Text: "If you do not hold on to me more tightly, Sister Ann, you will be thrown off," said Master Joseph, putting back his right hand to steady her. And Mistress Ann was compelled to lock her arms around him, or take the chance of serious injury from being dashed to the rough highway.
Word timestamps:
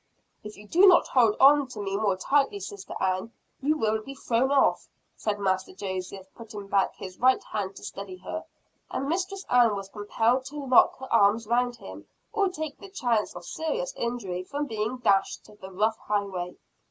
"If 0.43 0.57
you 0.57 0.67
do 0.67 0.87
not 0.87 1.07
hold 1.09 1.35
on 1.39 1.67
to 1.67 1.79
me 1.79 1.95
more 1.95 2.17
tightly, 2.17 2.59
Sister 2.59 2.95
Ann, 2.99 3.31
you 3.61 3.77
will 3.77 4.01
be 4.01 4.15
thrown 4.15 4.49
off," 4.51 4.87
said 5.15 5.37
Master 5.39 5.75
Joseph, 5.75 6.25
putting 6.33 6.65
back 6.67 6.95
his 6.95 7.19
right 7.19 7.43
hand 7.43 7.75
to 7.75 7.83
steady 7.83 8.17
her. 8.17 8.43
And 8.89 9.07
Mistress 9.07 9.45
Ann 9.47 9.75
was 9.75 9.89
compelled 9.89 10.45
to 10.45 10.55
lock 10.55 10.97
her 10.97 11.13
arms 11.13 11.45
around 11.45 11.75
him, 11.75 12.07
or 12.33 12.49
take 12.49 12.79
the 12.79 12.89
chance 12.89 13.35
of 13.35 13.45
serious 13.45 13.93
injury 13.95 14.43
from 14.43 14.65
being 14.65 14.97
dashed 14.97 15.45
to 15.45 15.53
the 15.55 15.69
rough 15.69 15.99
highway. 15.99 16.57